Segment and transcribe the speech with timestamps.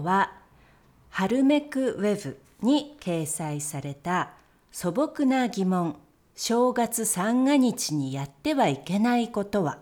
[0.00, 0.32] 今日は
[1.10, 4.30] 春めくウェブに掲載された
[4.72, 5.96] 素朴な疑問
[6.34, 9.78] 正月三が日にやってはいけないことは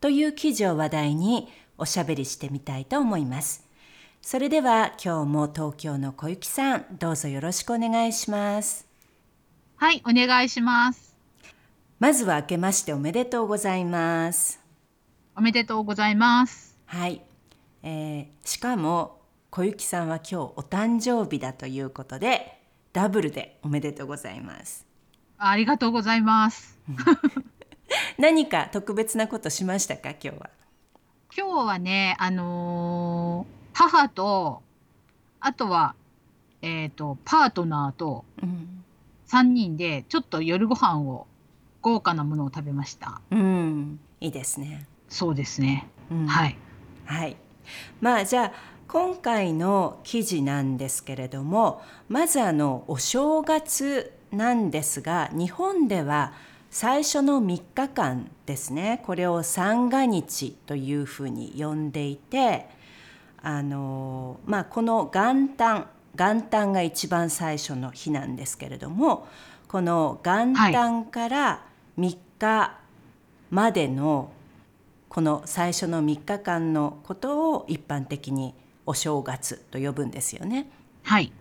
[0.00, 3.64] という記事を話題におしゃべりしてみたいと思います。
[4.20, 8.88] それでは今日も東京の小雪さんどうぞよろしくお願いします。
[9.76, 11.14] はい、お願いします。
[12.00, 14.58] まずは明けましておめでとうございます。
[15.36, 16.76] おめでとうございます。
[16.86, 17.22] はい、
[17.84, 19.19] えー、しかも
[19.50, 22.60] 小雪さんは今日お誕生日だということで
[22.92, 24.86] ダブルでおめでとうございます。
[25.38, 26.78] ありがとうございます。
[28.16, 30.50] 何か特別なことしましたか今日は？
[31.36, 34.62] 今日はねあのー、母と
[35.40, 35.96] あとは
[36.62, 38.24] えっ、ー、とパートナーと
[39.26, 41.26] 3人でちょっと夜ご飯を
[41.82, 43.20] 豪華なものを食べました。
[43.32, 43.98] うん。
[44.20, 44.86] いいですね。
[45.08, 46.56] そうですね、うん、はい。
[47.04, 47.36] はい。
[48.00, 48.52] まあじゃあ
[48.92, 56.32] 今回の記事なんですけれどもまずあのお正月なんですが日本では
[56.72, 62.66] 最初の3日間ですねこれを三が日というふうに呼んでいて
[63.40, 65.86] あの、まあ、この元旦
[66.16, 69.28] 元旦が一番最初の日なんですけれども
[69.68, 71.64] この元旦から
[71.96, 72.76] 3日
[73.50, 74.32] までの
[75.08, 78.52] この最初の3日間のことを一般的に
[78.90, 80.68] お正月と呼ぶんですよね。
[81.04, 81.32] はい、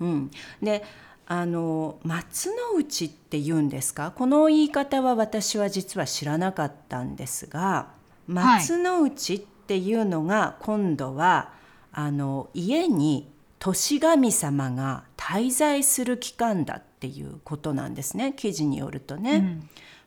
[0.00, 0.30] うん、
[0.62, 0.82] で
[1.26, 4.10] あの松の内って言うんですか？
[4.10, 7.88] この言い方は私は実は知らなかったんですが
[8.26, 11.50] 松の内っていうのが今度は、
[11.92, 18.34] はい、あの家に年神様が滞在する期間だっていうことなんですね。
[18.36, 19.60] 記事によるとね。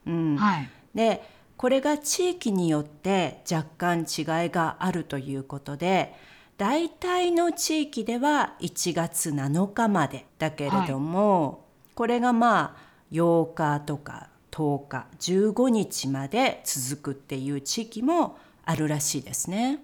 [0.05, 1.23] うん、うん、はい、で
[1.57, 6.13] これが地域によって若干違いがあるということで
[6.57, 11.57] 大体の地域では1月7日までだけれども、はい、
[11.95, 19.83] これがまあ8日とか10日15日まで続くっていう地域もあるらしいですね。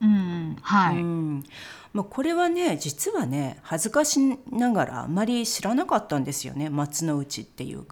[0.00, 1.44] うん、はい、うん。
[1.92, 4.18] まあ、これはね実はね恥ずかし
[4.50, 7.84] ながらあまり知らなかったんですよね松の内っていう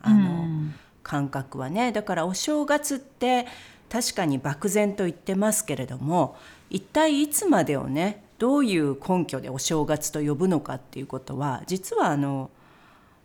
[0.00, 1.92] あの、うん感覚はね。
[1.92, 3.46] だからお正月って
[3.88, 6.36] 確かに漠然と言ってますけれども
[6.68, 12.50] 一体いつまでをねどういう根拠でお正月と呼ぶのかっていうことは実はあの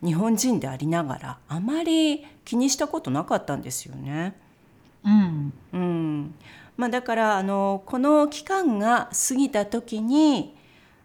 [0.03, 4.35] 日本人でありながらあまり気にしたことなかったんですよね。
[5.03, 6.35] うん、うん。
[6.77, 10.55] まあ、だからあのこの期間が過ぎた時に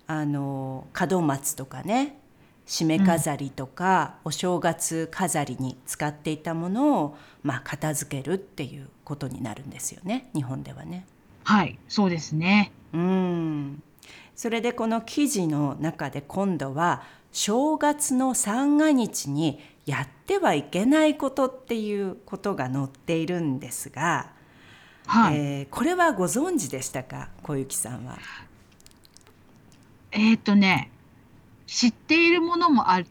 [0.06, 2.18] あの門松とかね
[2.66, 11.06] 締め飾りとか、お正月飾りに使っていたものを、まあ、片付けるっていうことになるんですよね日本ではね。
[11.44, 13.82] はいそうですねうん
[14.34, 17.02] それでこの記事の中で今度は
[17.32, 24.31] 正月の三が日にやってはいけないことっていうことが載っているんですが、
[25.06, 28.16] はいえー、これはご存知でしたか小雪さんは？
[30.12, 30.91] えっ、ー、とね
[31.66, 33.02] 知っているものもあ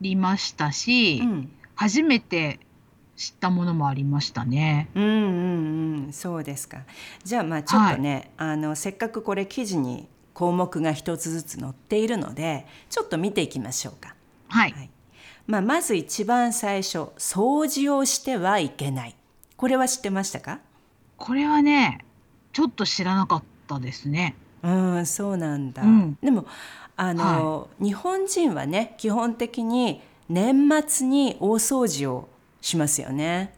[0.00, 2.60] りましたし、うん、初めて
[3.16, 4.88] 知ったものもありましたね。
[4.94, 6.78] うんうんうん、そうですか。
[7.24, 14.14] じゃあまあちょっとね、はい、あのせっかくこれ記事に項目が一つずつ載っているので、ちょっと見ていきましょうか。
[14.48, 14.72] はい。
[14.72, 14.90] はい、
[15.46, 19.16] まあまず一番最初、掃除をしてはいけない。
[19.56, 20.60] これは知ってましたか？
[21.16, 22.04] これはね、
[22.52, 24.36] ちょっと知らなかったですね。
[24.62, 25.82] うん、そうなんだ。
[25.82, 26.46] うん、でも
[26.96, 32.28] あの、はい、日本人はね基本的に年末に大掃除を
[32.60, 33.54] しますよね。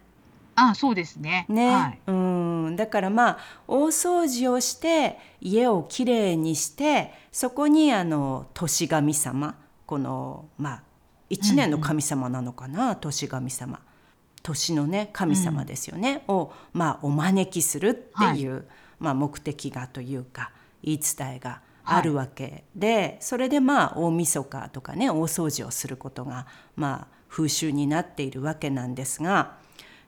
[0.54, 1.46] あそうですね。
[1.48, 2.76] ね、はい、うん。
[2.76, 3.38] だからまあ
[3.68, 9.54] 大掃除をして家をきれいにしてそこにあの年神様
[9.86, 10.82] このまあ
[11.30, 13.80] 一年の神様なのかな、うんうん、年神様。
[14.42, 18.62] 年のね神様ですよね、うん、をまあお招きするっていう、はい、
[18.98, 20.50] まあ目的がというか
[20.82, 22.64] 言い伝えがあるわけ。
[22.74, 26.46] で、はい、それでまあ大晦日とかね大掃除をすることが
[26.76, 29.56] まあ風習になっているわけなんですが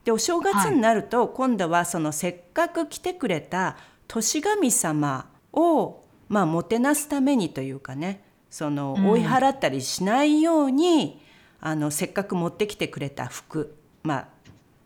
[0.04, 3.76] でお正月になると、今度はそのせっかく来てくれた
[4.08, 11.20] 年神様をまあもてなすためにというかねその追い払ったりしないように、
[11.62, 14.28] うん、あのせっかく持ってきてくれた服まあ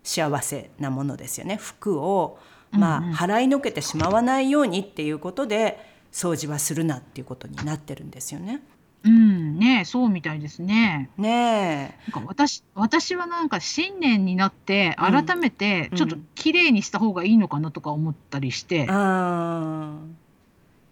[0.03, 1.57] 幸せなものですよね。
[1.57, 2.39] 服を
[2.77, 8.63] まあ、払いのけてしまわないようにっていうことで掃除はするなっていうことになってるんですよね。
[9.03, 11.11] うんねそうみたいですね。
[11.19, 19.99] ねなんか私私はなんか新年になって改めてちょっと綺麗にした方がいいのかなとか思ったりして、うん、あ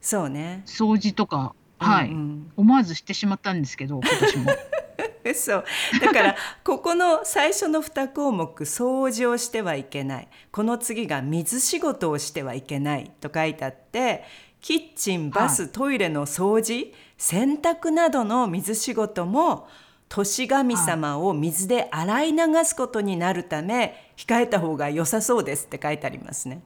[0.01, 0.65] そうね。
[0.67, 2.15] 掃除とかはい、うん。
[2.15, 4.51] うん、思わずしてしまったんですけど今年も。
[5.35, 5.65] そう。
[6.01, 14.25] だから ここの最初の2項目「掃除をしてはいけない」この次が「水仕事をしてはいけない」と書いてあって
[14.62, 19.69] キッチンバス、トイレの掃除洗濯などの水仕事も
[20.09, 26.62] 年神様を水で洗い流すことになるため控えた方が良さそうですって書いてありますね。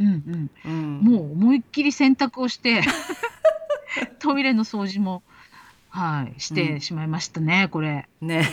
[0.00, 0.50] うんうん。
[0.64, 2.82] うん、もう思いっきり洗濯をして
[4.18, 5.22] トイレの掃除も
[5.90, 8.08] はい、してしまいましたね、これ。
[8.20, 8.48] ね。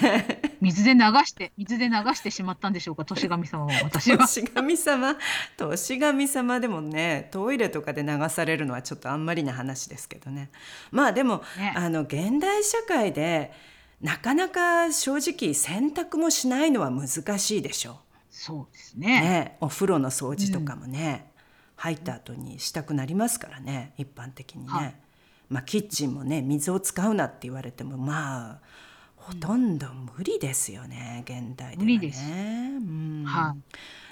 [0.59, 4.17] 水で流して、水で流してしまったんでしょうか、年神様は、 私は。
[4.17, 5.15] 年神様、
[5.55, 10.49] 年神様でもね、トイレとかで流されるのはちょっとあんまりな話ですけどね。
[10.91, 13.53] まあでも、ね、あの現代社会で。
[13.99, 17.95] なかなか正直洗濯もしないのは難しいでしょう。
[18.29, 19.21] そうですね。
[19.21, 21.41] ね、お風呂の掃除とかもね、うん、
[21.77, 25.01] 入った後にしたくなりますからね、一般的にね。
[25.49, 28.59] はいまあ、キッチンもね水を使うなって言われてもまあ
[29.15, 31.77] ほとんど無理ですよね、うん、現代ではね。
[31.77, 32.23] 無理です。
[32.23, 33.55] うん、は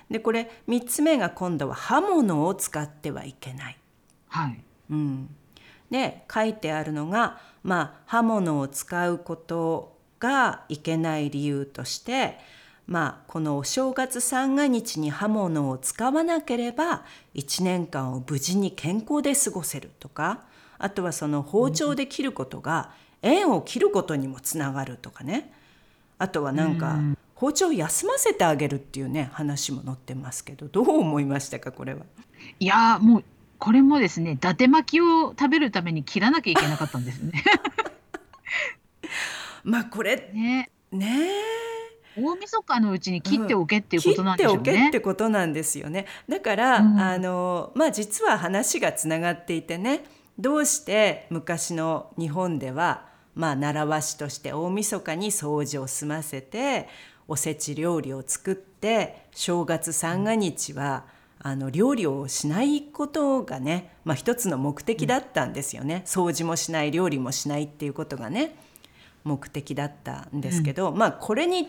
[0.09, 3.77] い、でこれ3つ目が今度は刃物を使ってはいけない。
[4.27, 5.29] はいうん、
[5.89, 12.37] で書いてあるのが、まあ、刃物を使うことがいけない理由として、
[12.87, 20.43] まあ、このお正月三が日に刃物を使わなければ1年間を無事に健康で過ごせるとか
[20.77, 22.91] あとはその包丁で切ることが
[23.21, 25.51] 縁を切ることにもつながるとかね
[26.17, 26.99] あとはなんか
[27.35, 32.01] 包丁を休ませてあげるっていうね話も載ってますけどどう思いましたかこれは？
[32.59, 33.23] いやもう
[33.57, 37.43] これもですね伊達巻きを食べるために切らなきゃいけなかったんですね。
[39.63, 41.31] まあこれねね
[42.17, 44.57] 大晦日のうちに切っておけっていうことなんでしょうね。
[44.57, 46.05] うん、切っておけってことなんですよね。
[46.29, 50.05] だから、うん、あのまあ実は話がつながっていてね
[50.37, 53.05] どうして昔の日本では
[53.35, 56.87] まあ習わしとして大晦日に掃除を済ませて
[57.27, 61.05] おせち料理を作って正月三が日は
[61.39, 68.55] あの料理をしないことがね、まあ、一つの目的だったんですよね、掃除もしない料理もしないっていうことがね
[69.23, 71.67] 目的だったんですけど、うん、まあこれに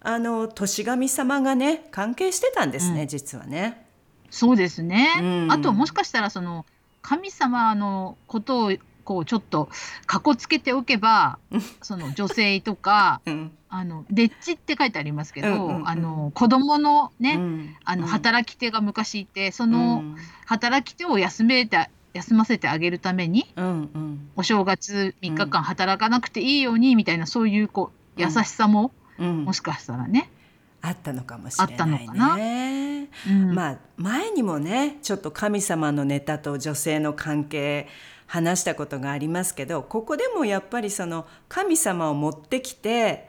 [0.00, 3.86] あの年神様がね関係してたんですね、うん、実はね。
[4.30, 6.64] そうですね、うん、あともしかしたらその
[7.02, 8.72] 神様のことを
[9.04, 9.68] こうちょっと
[10.06, 11.38] かこつけておけば
[11.82, 20.04] その女性とか、うん、あのでっちって書いてありますけど、うんうんうん、あの子供のね、うん、あの働き手が昔いてその
[20.46, 30.30] 働き手を休めて休ませてあげるために、うんうん、お正月3日間働かなくていいようにみたいなそういうこう優しさも、もしかしたらね
[30.82, 32.81] あったのかもしれないね。
[33.28, 37.88] うん、まあ前にもねちょっと神様のネタと女性の関係
[38.26, 43.28] 話したことがありますけどここでもやっぱりその神様を持ってきて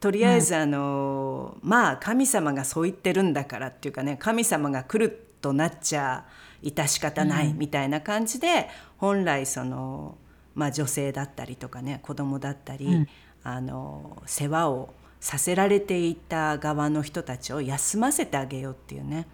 [0.00, 6.24] とりあえずあの、うん、まあ神様がそう言ってるんだからっていうかね神様が来るとなっちゃ
[6.62, 8.64] 致し方ないみたいな感じで、うん、
[8.98, 10.16] 本来その、
[10.54, 13.06] まあ、女性だったりとかね子供だったり、
[13.42, 19.26] あの世話をさせられていた側の人たちを休ませてあげようっていうね。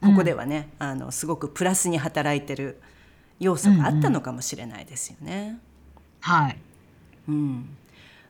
[0.00, 2.80] ここではね、うん、あのすごくプラスに働いてる
[3.38, 5.34] 要素があったのかもしれないですよね。
[5.36, 5.58] うんうん、
[6.20, 6.56] はい、
[7.28, 7.76] うん、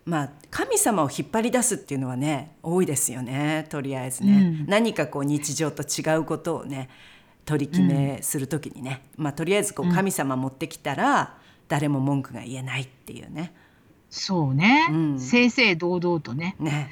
[0.04, 6.90] まあ神様を引っ張り出すっていうのはね多いですよねとりあえずね、うん、何かこう日常と違うことをね
[7.44, 13.54] 取り決めする時にね、まあ、とりあえずこう神様持ってきたら誰も文句が言えないっていうね。
[14.10, 16.56] そうね、うん、正々堂々とね。
[16.58, 16.90] ね、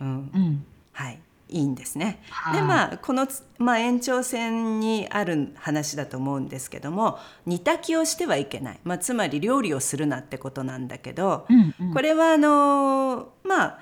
[0.00, 1.20] うん、うん、はい。
[1.50, 2.22] いいんですね。
[2.52, 3.26] でまあこの、
[3.58, 13.78] まあ、延長線にある話だと思うんですけども煮炊きをしてはいけない、まあ、つまり料理をするなってことなんだけど、うんうん、これはあのまあ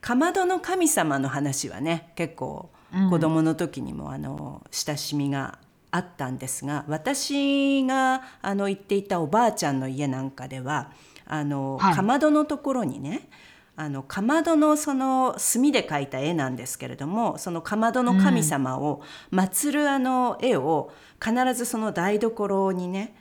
[0.00, 2.70] かまどの神様の話はね結構
[3.08, 5.58] 子供の時にもあの親しみが
[5.92, 10.90] あったんですが私があの行っていたおばあちゃんの家なんかでは
[11.32, 13.26] あの、はい、かまどのところにね
[13.74, 19.00] あのかまどのその墨で描いた絵なんですけれどもそのかまどの神様を
[19.32, 20.92] 祀るあの絵を
[21.24, 23.16] 必ずその台所にね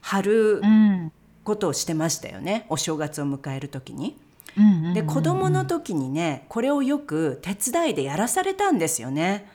[0.00, 0.62] 貼る
[1.44, 4.16] ことをしてましたよね、お正月を迎える時に。
[4.94, 9.46] で子供の時にねこれをよく手伝いでやらされたんですよね。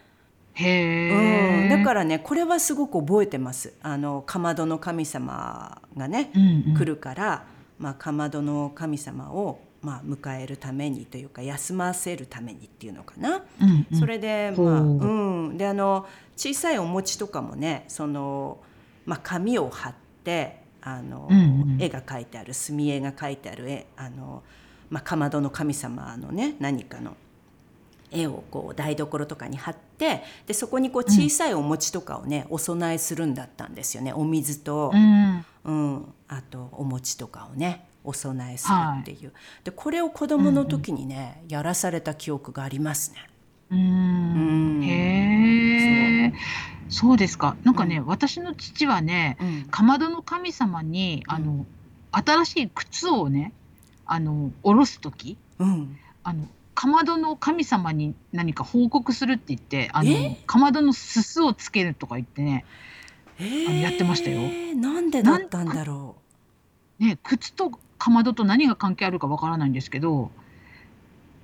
[0.54, 3.74] へうん、だからねこれはすごく覚えてます。
[3.82, 14.86] あのかまどの神様がね、うんうん、来るから、まあ、かまどの神様を、まあ、迎えるためにというか休ませるためにっていうのかな、うんうん、それで,、まあう
[15.54, 18.58] ん、であの小さいお餅とかもねその、
[19.06, 24.44] まあ、紙を貼ってあの、うんうん、絵が描いてある墨絵が描いてある絵あの、
[24.90, 27.16] まあ、かまどの神様のね何かの
[28.16, 34.14] 絵をこう台所とかに貼ってでそこにこう小さいお餅とかをね、うん、お供えするんだったんですよね。
[34.14, 39.32] お水と、うん、うん、あとお餅とかをねお供えするっていう、はい、
[39.66, 43.18] でこれを子供の時にね、うんうん、やらされた記憶がありますね。
[43.72, 46.34] うん、へえ
[46.88, 47.18] そう。
[47.18, 47.58] ですか。
[47.64, 51.66] なんかね、うん、私の父はね、うん、かまどの神様にあの、
[52.12, 53.52] 新しい靴をね
[54.06, 62.66] あの下ろす時、うん、あのかまどの神様に何か報告するって言ってあのかまどのすすをつけるとか言ってね、
[63.40, 64.42] あのやってましたよ。
[64.76, 66.18] なんでだったんだろ
[67.00, 67.04] う。
[67.04, 70.32] ね靴とかまどと何が関係あるかわからないんですけど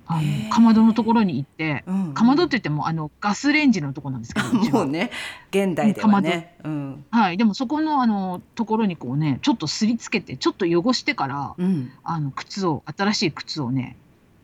[0.06, 2.04] あのかまどのところに行って、うん。
[2.06, 5.10] うん、かまどって言ってもあのガスレンジのとこなんですけどもうね
[5.50, 13.96] 現代ではね、うん、はいでもそこのあのところにこうねちょっとすりつけてちょっと汚してから、うん、あの靴を新しい靴をね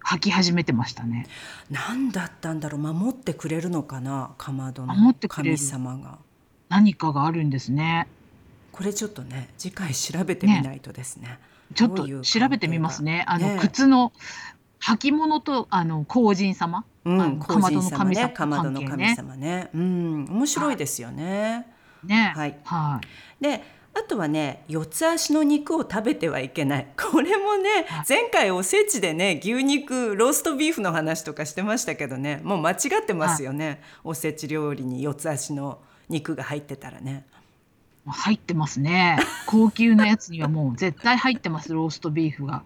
[0.08, 1.26] 履き始めてましたね。
[1.70, 4.30] 何だったんだろう守ってくれるのかな？
[4.38, 4.94] かまどの
[5.28, 6.18] 神様が。
[6.70, 8.08] 何かがあるんですね。
[8.72, 11.28] これちょっとね次回調べてみないとですね。
[11.28, 11.38] ね
[11.74, 13.24] ちょっと調べてみますね。
[13.28, 14.12] あの、ね、靴の
[14.80, 19.68] 履物とあの皇神様、うん、かまどの神様、ね、かまどの神様ね。
[19.74, 21.66] うん、面白いですよね。
[22.02, 23.00] ね、はい、は
[23.40, 23.42] い。
[23.44, 23.77] で。
[23.94, 26.88] あとはね四つ足の肉を食べてはいけない。
[26.96, 33.82] これもね前回おせちでね牛肉ローストビーフの話とかしてましたけどねもう間違ってますよね。
[34.04, 37.26] おせち料理に四つ足の肉が入ってたらね。
[38.06, 39.18] 入ってますね。
[39.46, 42.62] 高級なやつにはもう絶対入ってますローストビーフが。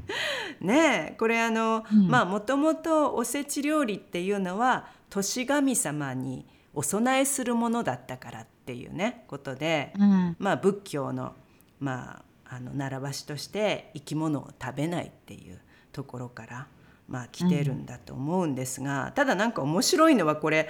[0.60, 11.34] ねこれあの、うん、まあもともとおせち料理っていうのは年神様にお供えするものだったからっていうねことで、うん、まあ仏教の
[11.80, 15.58] まああの習わしとして生き物を食べないっていう
[15.90, 16.66] ところから
[17.08, 20.68] まあ来てるんだと思うんですが、うん、ただなんか面白いのはこれ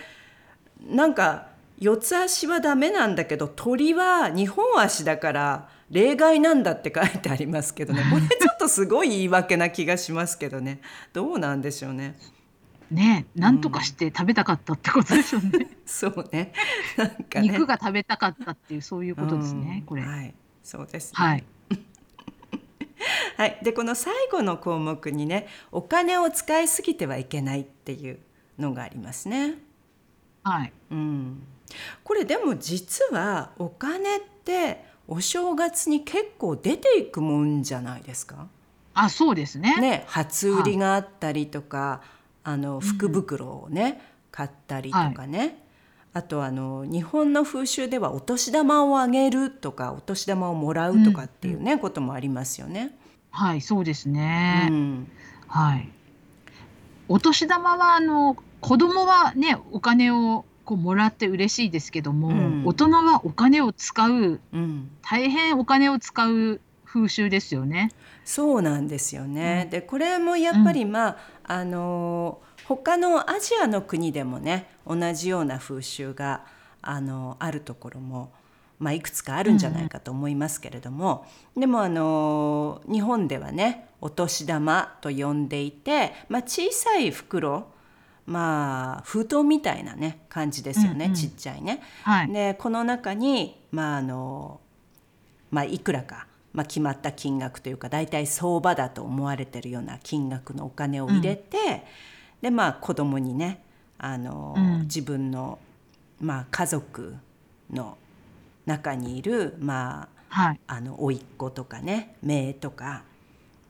[0.80, 8.02] なんか四つ足はダメなんだけど鳥は二本足だから例外なんだって書いてありますけどね。
[8.11, 10.80] これちょっとすごい言い訳な気がしますけどね。
[11.12, 12.18] どうなんでしょうね。
[12.92, 15.68] ねなんとかして食べたかったってことでしょうね。
[15.87, 16.52] そうね。
[16.96, 17.49] なんかね。
[17.49, 19.82] 肉が食べたかったっていうそういうことですね。
[19.87, 20.02] これ。
[20.02, 20.34] はい。
[20.62, 21.44] そうです、ね、はい。
[23.37, 23.58] はい。
[23.62, 28.18] でこの最後の項目にね、お金を使いすぎてはいけないっていう
[28.58, 29.54] のがありますね。
[30.44, 30.72] はい。
[30.90, 31.42] うん。
[32.04, 38.46] これでも実はお金ってお正月に結構出ていくもんじゃないですか。
[38.94, 39.80] あ、そうですね。
[39.80, 41.78] ね、初売りがあったりとか。
[41.78, 44.00] はいあの福袋をね、
[44.32, 45.54] 買ったりとかね、はい、
[46.14, 52.96] あとあの日本の風習ではお年玉をあげるとかお年玉をもらうとかっていうね、うん、こともありますよね。
[53.30, 55.11] はいそうですね、うん、
[55.46, 55.88] はい。
[57.08, 66.61] お年玉はあの子供はねお金をこうもらって嬉しいですけども、うん、大人はお金を使う、うん、大変お金を使う
[66.92, 67.90] 風習ですよね。
[68.22, 69.62] そうなんですよね。
[69.64, 76.44] うん、でこれもやっぱりまあ、あの他のアジアの国でもね同じような風習が
[76.82, 78.30] あのあるところも、
[78.78, 81.25] まあ、いくつかあるんじゃないかと思いますけれども、
[81.56, 87.68] うん、でもあの日本ではねお年玉と呼んでいて、まあ、小さい袋
[88.26, 91.82] まあ封筒みたいなね感じですよね、うんうん、ちっちゃいね。
[92.02, 94.61] はい、でこの中に、まああの
[95.50, 101.80] まあ、いくらかまあ、決まった金額というか大体相場だと思われてるような金額のお金を入れて、うん、
[102.42, 103.62] でまあ子供にね
[103.99, 105.59] あの、うん、自分の、
[106.21, 107.14] まあ、家族
[107.71, 107.97] の
[108.66, 113.04] 中にいる、まあはい、あの甥っ子とかね姪とか、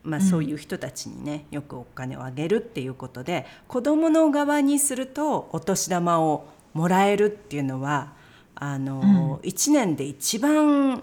[0.03, 8.13] まあ、そういう人たちにね、よくお金をあげるっていうことで子供の側にするとお年玉をもらえるっていうのは
[8.55, 11.03] あの、うん、1年で一番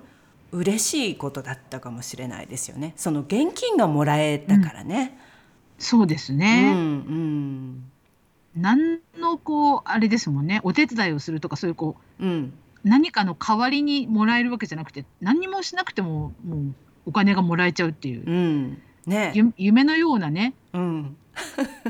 [0.52, 2.94] 嬉しいことだったかもしれないですよね。
[2.96, 5.18] その現金がもらえたからね。
[5.78, 7.92] うん、そうですね、うん、うん。
[8.56, 10.60] 何のこうあれですもんね。
[10.64, 12.54] お手伝いをするとかそういうこう、うん、
[12.84, 16.76] 何かの代わりにもらえるわけじゃなくて何にもしなくてももう
[17.06, 18.82] お金がもらえちゃうっていう、うん。
[19.06, 21.18] ね、夢のようなね、うん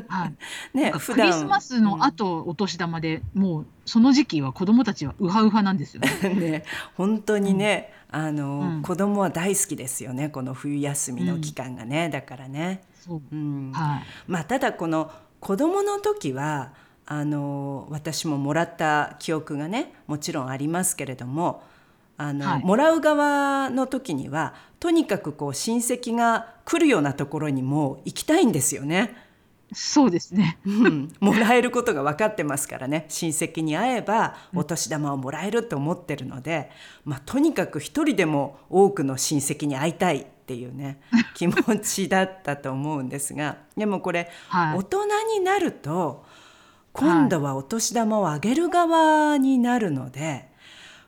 [0.08, 0.36] はい、
[0.78, 6.10] ねクリスマスの後、お年玉でもうその時期は子供たちはウハウハなんですよね。
[6.36, 6.64] ね
[6.96, 12.82] 本当にね、うん、あの、うん、子供は大好きですよねこの冬休みの期間がね、うん、だからね。
[13.08, 16.74] はい、まあただこの子供の時は
[17.06, 21.64] あの私ももらった記憶がねもちろんありますけれども
[22.18, 29.16] あの、はい、もらう側の時にはとにかくこう親戚が来るようなところにも行きたいんですよね。
[29.72, 33.06] そうですね、うん、もらえることが分かってますからね。
[33.10, 36.72] 親戚に会えばお年玉をもらえると思ってるので、
[37.06, 41.00] まあ、とにかく一人でも多くの親戚に会いたいっていうね
[41.36, 45.06] 気持ちだったと思うんですがでもこれ、はい、大人
[45.38, 46.26] になると
[46.92, 50.50] 今度はお年玉をあげる側になるので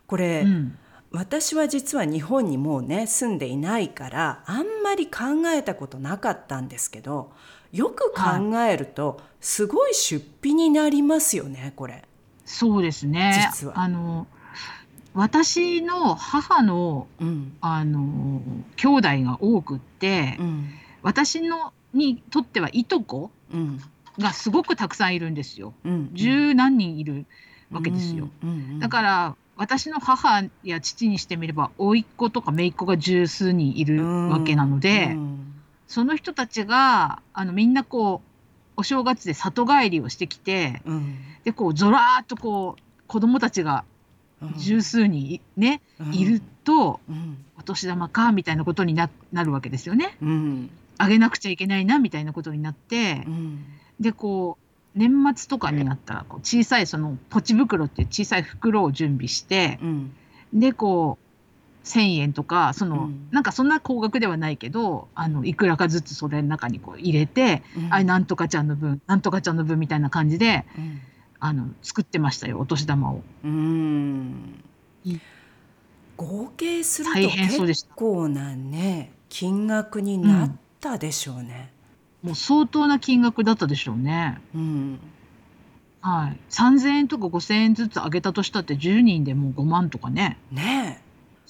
[0.05, 0.77] これ、うん、
[1.11, 7.31] 私は実は日本にもうね住んでいないからあんまり考えたことなかったんですけど
[7.71, 12.03] よく考えると、すごい出費になりますよねこれ。
[12.45, 13.49] そうですね。
[13.51, 13.79] 実は。
[13.79, 14.27] あの
[15.13, 18.41] 私の母の、うん、あの
[18.77, 20.69] 兄弟が多くって、うん、
[21.01, 23.29] 私のにとってはいとこ
[24.17, 25.73] がすごくたくさんいるんですよ。
[26.13, 27.25] 十、何人いる
[27.71, 28.29] わけですよ。
[28.79, 35.17] だから私の母や父にしてみれば甥っ子とか姪っ子が十数人いるわけなので、
[35.91, 40.81] その人たちがあのみんなこうお正月で里帰りをしてきて、
[41.43, 43.83] でこうぞらーっとこう子供たちが
[44.57, 45.81] 十数人ね、
[46.13, 47.01] いると、
[47.59, 49.09] お年玉かみたいなことにな
[49.43, 50.17] るわけですよね。
[50.97, 53.27] あげなくちゃいけないなみたいなことになって、
[53.99, 54.57] でこ
[54.95, 59.77] う年末とかになったらこう小さいそのポチ袋っていう小さい袋を準備して、
[60.53, 61.30] でこう
[61.83, 71.01] 1,000円とかその、うん、なんかそんな高額ではないけどあのいくらかずつそれの中にこう入れて、うん、あなんとかちゃんの分なんとかちゃんの分みたいな感じで、うん、
[71.39, 73.21] あの作ってましたよお年玉を。
[73.43, 74.61] うん
[76.17, 77.29] 合計すると
[77.65, 81.73] 結構なね金額になったでしょうね。
[82.21, 84.39] もう相当な金額だったでしょうね。
[84.53, 84.99] うん。
[86.01, 86.39] はい。
[86.49, 90.37] 3000円とか5000円ずつ上げたとしたって10人でもう5万とかね。
[90.51, 91.00] ね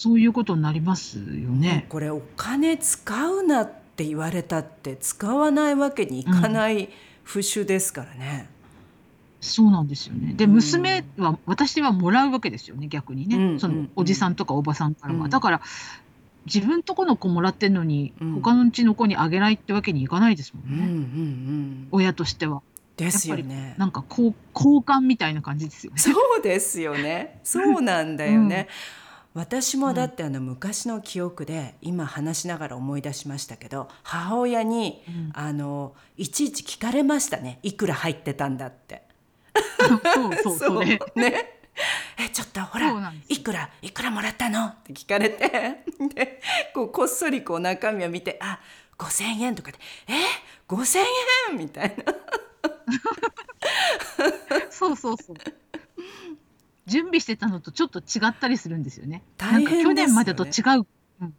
[0.01, 1.85] そういうことになりますよね。
[1.89, 6.89] これお金使うなって言われたって使わないわけにいかない
[7.23, 8.49] 風習ですからね。
[9.39, 10.33] うん、そうなんですよね。
[10.33, 13.37] で、娘は、私はもらうわけですよね、逆にね。
[13.37, 15.29] うん、そのおじさんとかおばさんからは。
[15.29, 15.61] だから、
[16.47, 22.63] 自分とこの子もらってんのに、うん、他のうちの子にあげないってわけにいかないですもんね、うんうんうん、親としては。
[22.97, 23.75] ですよね。
[23.77, 25.99] なんか交交換みたいな感じですよね。
[25.99, 27.39] そうですよね。
[27.43, 28.67] そうなんだよね。
[28.67, 29.00] うん、
[29.33, 39.03] 私もだってあの昔の記憶で今話しながら思い出しましたけど母親に、うん、あのいちいち聞かれましたねいくら入ってたんだって。
[40.13, 40.99] そうそうそうね。
[41.15, 41.61] ね
[42.17, 46.41] えちょっとほらいくらいくらもらったの?」って聞かれて で
[46.73, 48.59] こうこっそりこう中身を見て「あ
[48.97, 50.13] 5,000円」とかで「え
[50.67, 50.99] 5,000
[51.51, 52.13] 円?」みたいな
[54.69, 55.35] そうそうそう
[56.91, 59.23] 準備してたのとちょっと違ったりするんですよね。
[59.39, 60.49] なんか去年までと違
[60.79, 60.85] う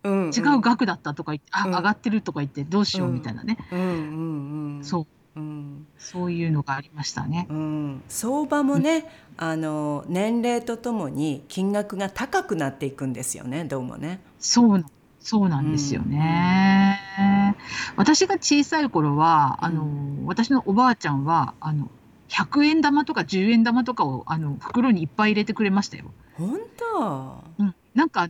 [0.05, 3.59] うん、違う額だったとか言って、あ、上がってるとか言ってどうしようみたいなね。
[3.73, 5.07] うんうんうん、そう。
[5.35, 7.47] うん、そういうのがありましたね。
[7.51, 13.65] うん、相場もね、うん、あの年齢とともに金額が高くなっていくんですよね。
[13.65, 14.21] どうもね。
[14.39, 14.85] そう
[15.19, 17.01] そうなんですよね。
[17.19, 17.23] う
[17.55, 17.57] ん、
[17.97, 19.89] 私が小さい頃は、あの
[20.27, 21.91] 私のおばあちゃんはあの
[22.33, 26.07] 100円玉とか10円玉とかをあの袋にいっぱい入れてくれましたよ。
[26.35, 27.45] 本当？
[27.59, 28.29] うん、なんか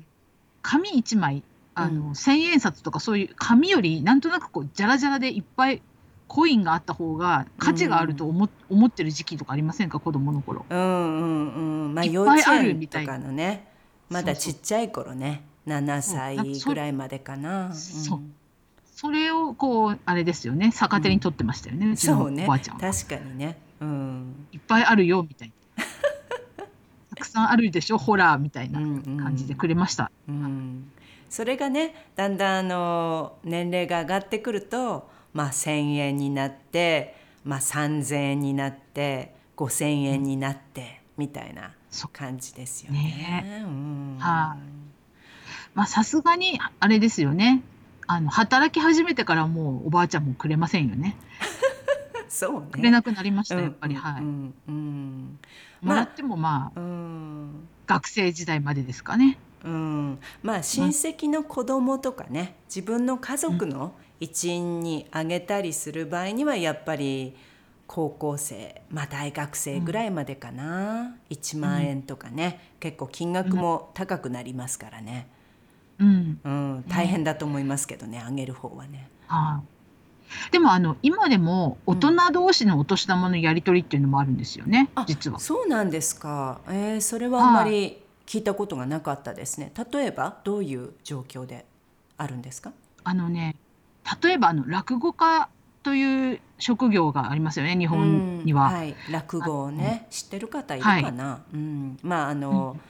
[0.61, 5.83] 紙1枚あの、うん、千円札とかそういう紙よりなんとなくこうじゃらじゃらでいっぱい
[6.27, 10.01] コインがあった方が価値があると思,、思ってる時期とかありませんか？
[10.01, 10.67] 子供の頃。
[10.69, 11.95] うんうんうん。
[11.95, 13.69] まあ幼稚園とかのね
[14.09, 15.45] まだちっちゃい頃ね。
[15.67, 17.73] 7歳ぐらいまでかな。
[17.73, 18.21] そう、
[18.97, 20.73] それをこうあれですよね。
[20.73, 22.49] 逆手に取ってましたよね、うん、そうね。
[22.49, 22.71] 確
[23.07, 25.85] かにね、うん、いっぱいあるよみたいな。
[27.17, 30.93] たくさんあるでしょホラーみたいな感じでくれました、うん、うん、
[31.29, 37.15] それがねだんだんあの年齢が上がってくるとまあ、1,000円になって、
[37.45, 41.73] まあ、3,000円になって5,000円になってみたいな
[42.13, 42.99] 感じですよね。
[42.99, 43.65] ね
[44.19, 44.59] はい、
[45.75, 47.63] まあさすがにあれですよね。
[48.07, 51.17] あの働き始めてからもうおばあちゃんもくれませんよね。
[52.33, 52.67] そうね。
[52.73, 54.23] くれなくなりました、やっぱり、うんはい。
[54.23, 55.39] うんうん
[55.83, 59.39] もらってもまあ、うん、学生時代までですかね。
[59.65, 67.37] うん、まあ親戚の子供とかね、自分の家族の一員にあげたりする場合にはやっぱり
[67.87, 75.29] 高校生、まあ、大学生ぐらいまでかな、うん、1万円とかね、結構金額も高くなりますからね。
[75.99, 79.11] うん、うん、大変だと思いますけどね、あげる方はね。
[79.27, 79.72] はい、
[80.51, 85.39] でもあの今でも大人同士のお年玉のやり取りっていうのもあるんですよね、うん、実は。
[85.39, 86.61] そうなんですか。
[86.69, 89.73] えー、それはあんまり聞いたことがなかったですね。
[89.93, 91.67] 例えばどういう状況で
[92.17, 92.73] あるんですか？
[93.05, 93.57] あのね、
[94.23, 95.49] 例えばあの落語家
[95.83, 98.71] という職業がありますよね、日本には。
[98.71, 101.25] はい、落語をね、知ってる方いるかな。
[101.25, 102.77] はい、うん、まああの。
[102.77, 102.81] うん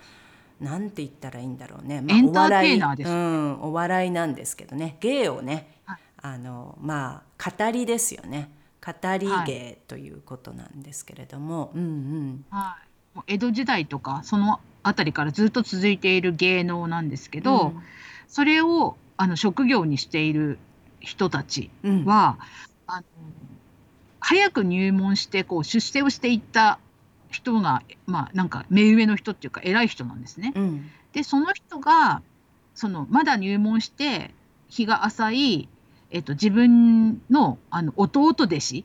[0.62, 5.62] なんて言ったらいいんだろうね、まあ、エンターテイナーです、うん、お笑いなんですけどね芸をね、はい、
[6.22, 8.50] あのまあ語りですよね。
[8.84, 12.44] 語り芸ということなんですけれども、はい、うんうん。
[12.50, 12.76] は
[13.16, 17.82] い、江戸時代とかその辺りからずっと続いている芸能なんですけど、うん、
[18.28, 20.58] それをあの職業にしている
[21.00, 22.36] 人たちは、うん、あ
[22.88, 23.02] の
[24.20, 26.78] 早く入門してこう出世をしていった
[27.30, 30.52] 人が、まあ、なんか目上の人っていうか偉い人なんですね。
[30.54, 32.22] うん、でその人が
[32.74, 34.34] そのまだ入門して
[34.68, 35.68] 日が浅い、
[36.12, 38.84] えっと、自分のあの弟弟子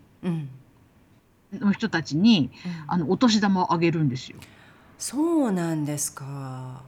[1.53, 4.37] の人たちに、うん、あのお年玉をあげるんですよ。
[4.97, 6.81] そうなんですか。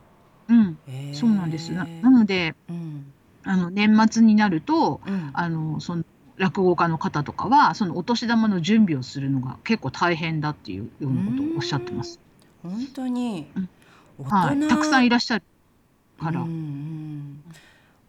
[0.47, 1.71] うん、えー、そうなんです。
[1.71, 3.11] ななので、うん、
[3.43, 5.01] あの年末になると、
[5.33, 6.03] あのその
[6.37, 12.19] 落語家の方とかはそのお年玉の準備をするのが結構大変だっていうようなことをおっしゃってます。
[12.63, 13.51] 本当に、
[14.17, 15.43] うん、はい、たくさんいらっしゃる
[16.19, 16.41] から。
[16.41, 17.43] うんうん、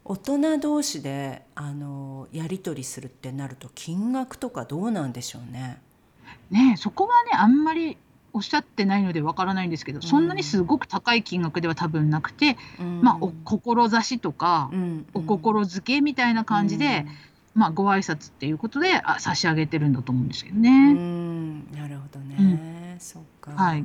[0.05, 5.81] 大人同士であのやり取りするってなると金額とかどうなんでしょうね。
[6.51, 7.97] ねそこはねあんまり
[8.33, 17.07] おっしゃってないのでわからないんですけど、そんなにすごく高い金額では多分なくて、うん、まあお志とか、うん、お心づけみたいな感じで、
[17.55, 20.71] まあ、ご挨拶っていうことであ差し上げてるんだと思うんですけどね。
[20.71, 23.51] うんなるほどね、うん、そっか。
[23.53, 23.85] はい。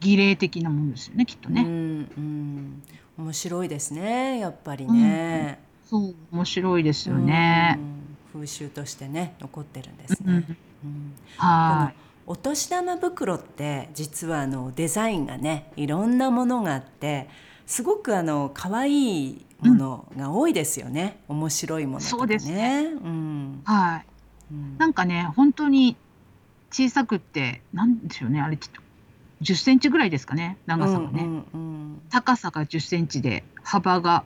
[0.00, 1.62] 儀礼的なものですよね、きっとね。
[1.62, 2.82] うん、うん、
[3.18, 5.58] 面白いですね、やっぱりね。
[5.92, 7.78] うん、そう、面白いですよね。
[8.32, 10.44] 風習としてね、残ってるんですね。
[10.84, 12.06] うん、はい。
[12.26, 17.28] お年玉袋って実はあのデザインがねいろんなものがあって
[17.66, 22.04] すごくあの可愛いものが多いですよね、うん、面白いものね。
[22.04, 24.06] そうですね、うん、はい、
[24.52, 25.96] うん、なんかね本当に
[26.70, 28.58] 小さくってなんでしょうねあれ
[29.42, 31.75] 10センチぐらいですかね長さがね、うんうんうん、
[32.10, 34.24] 高さが10センチで幅が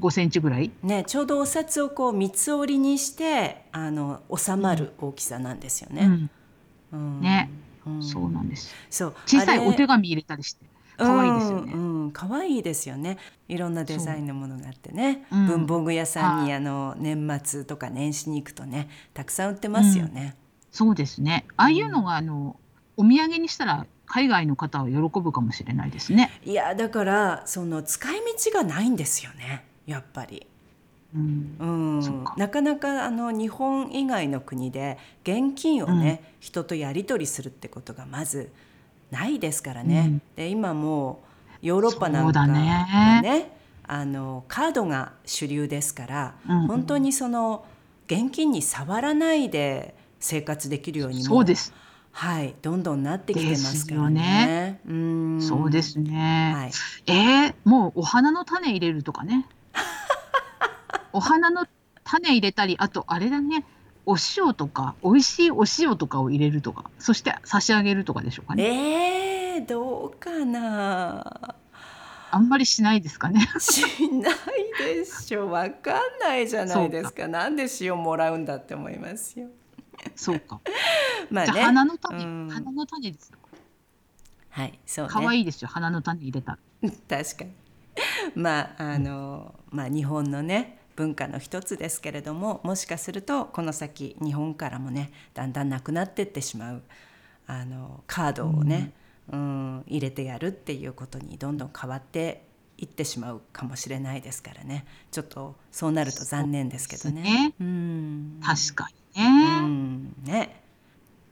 [0.00, 0.70] 5センチぐらい。
[0.82, 6.28] ねちょうどお札をこう三つ折りにしてあの収まる大きさなんですよね。
[6.92, 7.50] うん、ね、
[8.00, 8.74] そうなんです。
[8.90, 9.14] そう。
[9.26, 10.64] 小さいお手紙入れたりして
[10.96, 11.72] 可愛いですよね。
[11.72, 13.18] うん、可愛いですよね。
[13.48, 15.26] いろんなデザインのものがあってね。
[15.30, 20.36] 文房具屋さんにあの年末とか年始に行くとね、たくさん売ってますよね。
[20.70, 21.44] そうですね。
[21.56, 22.56] ああいうのがあの
[22.96, 26.30] お土産にしたら海外の方は喜ぶかもしれないですね。
[26.44, 28.18] いやだからその使い
[28.52, 29.64] 道がないんですよね。
[29.86, 30.46] やっぱり。
[31.14, 38.50] うん、うん、なかなかあの日本以外の国で現金をね、うん、人とやり取りするってことがまず
[39.10, 40.04] ないですからね。
[40.06, 41.22] うん、で今も
[41.62, 47.64] うヨーロッパなんかはね、ね、あのカードが主流ですから、うん、本当にその
[48.08, 51.44] 現金に触らないで生活できるようにも
[52.12, 54.20] はい、どんどんなってきてますからね。
[54.20, 56.52] ねうんそうですね。
[56.54, 56.70] はい、
[57.12, 59.46] えー、もうお花の種入れるとかね。
[61.12, 61.66] お花の
[62.04, 63.64] 種入れたり、あとあれだね。
[64.04, 69.54] お塩とか美味しいお塩とかを入れるとかそして差し上げるとかでしょうかね。
[69.54, 71.54] えー、どうかな
[72.30, 73.46] あんまりしないですかね。
[73.60, 74.34] しない
[74.78, 79.48] でしょわかんないじゃないですかなんで塩もらうんだって思いますよ。
[80.16, 80.60] そうか。
[81.30, 81.60] まあね。
[81.60, 83.38] 花の種、うん、花の種ですよ。
[84.50, 85.12] はい、そう、ね。
[85.12, 85.68] 可愛いですよ。
[85.68, 86.58] 花の種入れた
[87.08, 87.52] 確かに。
[88.34, 96.82] まああのまあ日本のね文化の一つですけれどももしかするとこの先日本からもねだんだんなくなってってしまう
[97.46, 98.92] あのカードをね、
[99.30, 99.40] うん、
[99.76, 102.44] うん入れてやるっていうことにどんどん変わって
[102.78, 107.22] いってしまうかもしれないですからねちょっとそうなると残念ですけどね。
[107.22, 109.60] ねうん、確かにね。
[109.62, 110.62] うん、ね。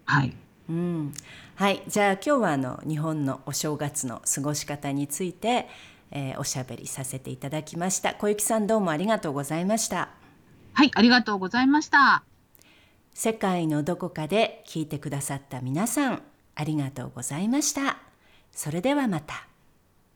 [0.04, 0.34] はい、
[0.68, 1.14] うん、
[1.54, 1.82] はい。
[1.86, 5.68] じゃあ今日はあの日本のお正月の過ごし方について、
[6.10, 8.14] えー、おしゃべりさせていただきました。
[8.14, 10.10] 小雪さんどうもありがとうございました。
[10.72, 12.24] はいありがとうございました。
[13.14, 16.22] 世界のどこかで聞いてくださった皆さん
[16.54, 17.98] ありがとうございました。
[18.52, 19.46] それではまた